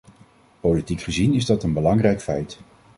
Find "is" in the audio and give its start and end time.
1.33-1.45